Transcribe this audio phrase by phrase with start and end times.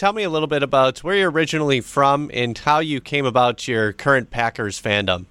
[0.00, 3.68] tell me a little bit about where you're originally from and how you came about
[3.68, 5.26] your current Packers fandom.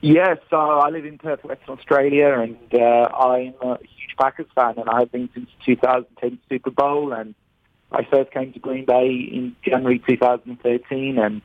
[0.00, 2.78] Yes, uh, I live in Perth, Western Australia, and uh,
[3.14, 7.12] I'm a huge Packers fan, and I have been since 2010 Super Bowl.
[7.12, 7.34] And
[7.92, 11.42] I first came to Green Bay in January 2013, and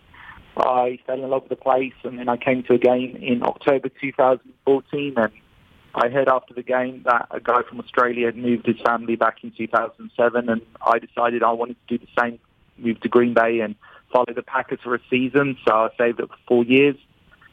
[0.56, 1.96] I fell in love with the place.
[2.06, 5.34] And then I came to a game in October 2014, and
[5.96, 9.38] I heard after the game that a guy from Australia had moved his family back
[9.44, 12.40] in 2007, and I decided I wanted to do the same,
[12.78, 13.76] move to Green Bay and
[14.12, 15.58] follow the Packers for a season.
[15.66, 16.98] So I saved up for four years.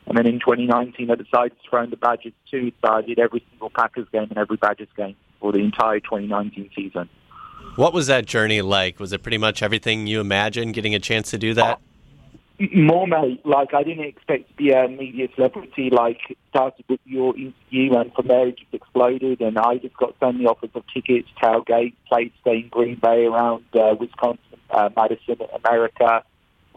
[0.07, 2.73] And then in 2019, I decided to throw in the Badgers too.
[2.85, 6.71] So I did every single Packers game and every Badgers game for the entire 2019
[6.75, 7.09] season.
[7.77, 8.99] What was that journey like?
[8.99, 11.79] Was it pretty much everything you imagined, getting a chance to do that?
[12.75, 13.45] More, mate.
[13.45, 15.91] Like, I didn't expect to be a media celebrity.
[15.91, 19.41] Like, started with your interview, and from there it just exploded.
[19.41, 23.25] And I just got so many offers of tickets, tailgate, place, stay in Green Bay,
[23.25, 26.23] around uh, Wisconsin, uh, Madison, America,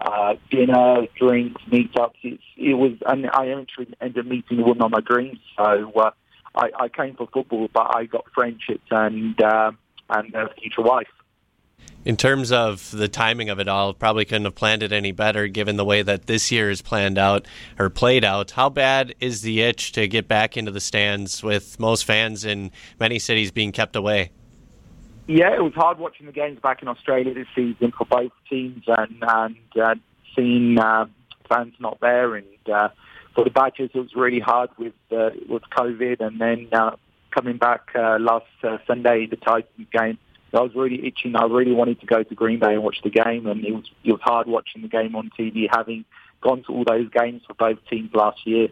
[0.02, 2.16] uh, dinner, drinks, meetups.
[2.24, 5.40] It's, it was, and I actually ended up meeting the woman of my dreams.
[5.58, 6.12] So uh,
[6.56, 9.72] I, I came for football, but I got friendships and uh,
[10.10, 11.08] and a future wife.
[12.06, 15.48] In terms of the timing of it all, probably couldn't have planned it any better
[15.48, 17.48] given the way that this year is planned out
[17.80, 18.52] or played out.
[18.52, 22.70] How bad is the itch to get back into the stands with most fans in
[23.00, 24.30] many cities being kept away?
[25.26, 28.84] Yeah, it was hard watching the games back in Australia this season for both teams
[28.88, 29.96] and, and uh,
[30.36, 31.08] seeing uh,
[31.50, 32.36] fans not there.
[32.36, 32.90] And uh,
[33.34, 36.20] for the Badgers, it was really hard with uh, with COVID.
[36.20, 36.98] And then uh,
[37.32, 38.46] coming back uh, last
[38.86, 40.20] Sunday, the Titans game,
[40.56, 41.36] I was really itching.
[41.36, 43.86] I really wanted to go to Green Bay and watch the game, and it was
[44.04, 46.06] it was hard watching the game on TV, having
[46.42, 48.70] gone to all those games for both teams last year.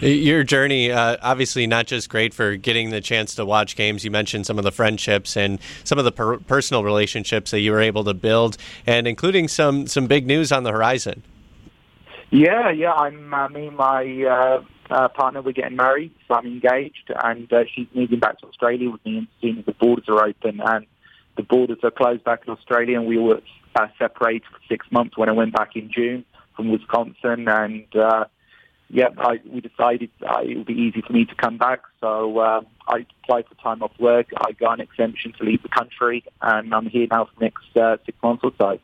[0.00, 4.04] Your journey, uh, obviously, not just great for getting the chance to watch games.
[4.04, 7.72] You mentioned some of the friendships and some of the per- personal relationships that you
[7.72, 11.22] were able to build, and including some some big news on the horizon.
[12.30, 12.92] Yeah, yeah.
[12.92, 15.42] I'm uh, me and my uh, uh, partner.
[15.42, 19.18] We're getting married, so I'm engaged, and uh, she's moving back to Australia with me.
[19.18, 20.86] And soon as the borders are open and
[21.36, 23.40] the borders are closed back in Australia, and we were
[23.74, 27.94] uh, separated for six months when I went back in June from Wisconsin, and.
[27.94, 28.24] Uh,
[28.88, 31.82] yeah, I, we decided uh, it would be easy for me to come back.
[32.00, 34.28] So uh, I applied for time off work.
[34.36, 37.76] I got an exemption to leave the country, and I'm here now for the next
[37.76, 38.78] uh, six months or so.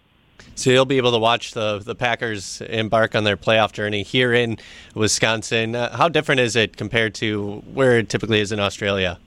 [0.55, 4.33] So you'll be able to watch the the Packers embark on their playoff journey here
[4.33, 4.59] in
[4.95, 5.75] Wisconsin.
[5.75, 9.19] Uh, how different is it compared to where it typically is in Australia?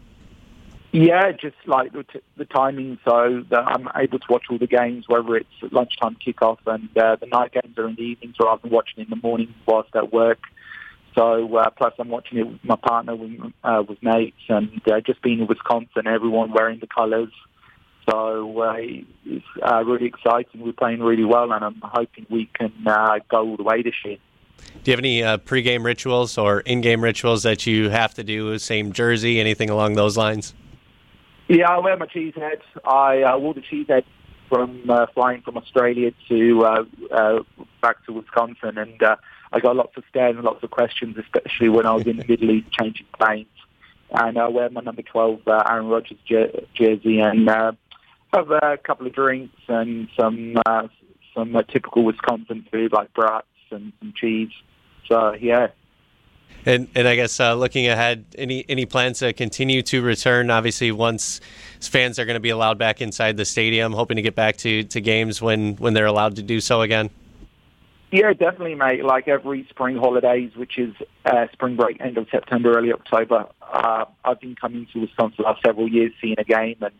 [0.91, 4.65] Yeah, just like the, t- the timing, so that I'm able to watch all the
[4.65, 8.61] games, whether it's lunchtime kickoff and uh, the night games are in the evenings, rather
[8.61, 10.39] than watching in the morning whilst at work.
[11.13, 15.01] So uh, plus I'm watching it with my partner, with, uh, with mates, and uh,
[15.01, 17.33] just being in Wisconsin, everyone wearing the colours.
[18.09, 18.75] So uh,
[19.25, 20.61] it's uh, really exciting.
[20.61, 23.95] We're playing really well, and I'm hoping we can uh, go all the way this
[24.03, 24.17] year.
[24.83, 28.57] Do you have any uh, pre-game rituals or in-game rituals that you have to do?
[28.59, 30.53] Same jersey, anything along those lines?
[31.47, 32.61] Yeah, I wear my cheese head.
[32.85, 34.05] I uh, wore the cheese head
[34.49, 37.39] from uh, flying from Australia to uh, uh,
[37.81, 39.15] back to Wisconsin, and uh,
[39.51, 42.25] I got lots of stares and lots of questions, especially when I was in the
[42.27, 43.47] Middle East changing planes.
[44.11, 47.71] And I wear my number 12 uh, Aaron Rodgers jer- jersey and uh,
[48.35, 50.87] have a couple of drinks and some uh,
[51.33, 54.51] some uh, typical Wisconsin food like brats and some cheese.
[55.07, 55.67] So yeah.
[56.65, 60.49] And and I guess uh, looking ahead, any any plans to continue to return?
[60.49, 61.41] Obviously, once
[61.79, 64.83] fans are going to be allowed back inside the stadium, hoping to get back to,
[64.83, 67.09] to games when, when they're allowed to do so again.
[68.11, 69.03] Yeah, definitely, mate.
[69.03, 73.47] Like every spring holidays, which is uh, spring break, end of September, early October.
[73.61, 76.93] Uh, I've been coming to Wisconsin the last several years, seeing a game, and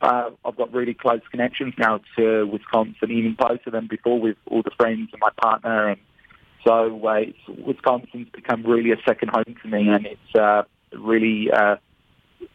[0.00, 4.62] uh, I've got really close connections now to Wisconsin, even closer than before with all
[4.62, 5.88] the friends and my partner.
[5.88, 6.00] And
[6.64, 7.24] so uh,
[7.64, 10.62] Wisconsin's become really a second home to me, and it's uh,
[10.92, 11.76] really uh,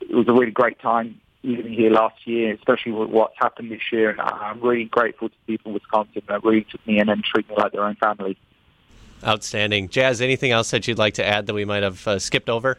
[0.01, 3.91] it was a really great time living here last year, especially with what's happened this
[3.91, 4.09] year.
[4.09, 7.49] And I'm really grateful to people in Wisconsin that really took me in and treated
[7.49, 8.37] me like their own family.
[9.25, 9.89] Outstanding.
[9.89, 12.77] Jaz, anything else that you'd like to add that we might have uh, skipped over?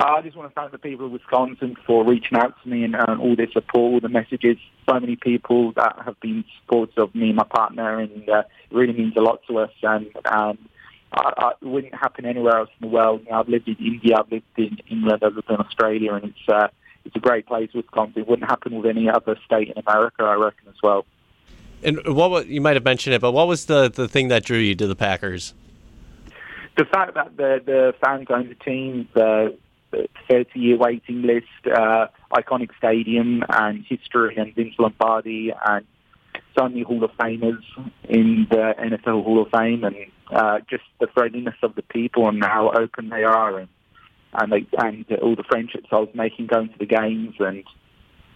[0.00, 2.96] I just want to thank the people of Wisconsin for reaching out to me and
[2.96, 4.56] uh, all their support, all the messages.
[4.88, 8.74] So many people that have been supportive of me and my partner, and uh, it
[8.74, 9.70] really means a lot to us.
[9.82, 10.58] And um,
[11.12, 13.22] I, I, it wouldn't happen anywhere else in the world.
[13.24, 16.24] You know, I've lived in India, I've lived in England, I've lived in Australia, and
[16.24, 16.68] it's uh,
[17.04, 18.22] it's a great place, Wisconsin.
[18.22, 21.06] It wouldn't happen with any other state in America, I reckon, as well.
[21.84, 24.58] And what you might have mentioned it, but what was the the thing that drew
[24.58, 25.54] you to the Packers?
[26.76, 29.56] The fact that the the fans own the team, the
[30.30, 35.86] 30-year waiting list, uh, iconic stadium and history and Vince Lombardi and
[36.56, 37.62] so many Hall of Famers
[38.08, 39.96] in the NFL Hall of Fame and
[40.30, 43.68] uh, just the friendliness of the people and how open they are and
[44.36, 47.62] and, they, and all the friendships I was making going to the games and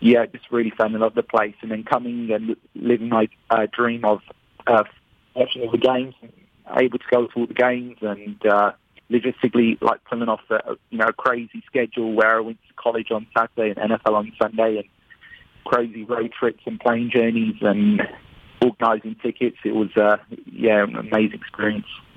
[0.01, 3.29] yeah, just really fell in love with the place and then coming and living my
[3.51, 4.21] uh, dream of
[4.67, 4.85] uh,
[5.35, 6.15] watching all the games,
[6.77, 8.73] able to go to all the games and uh,
[9.11, 13.11] logistically like pulling off a you know a crazy schedule where I went to college
[13.11, 14.89] on Saturday and NFL on Sunday and
[15.65, 18.03] crazy road trips and plane journeys and
[18.63, 19.57] organising tickets.
[19.65, 20.19] It was uh,
[20.51, 21.87] yeah an amazing experience.